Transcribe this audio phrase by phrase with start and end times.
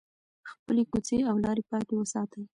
[0.51, 2.43] خپلې کوڅې او لارې پاکې وساتئ.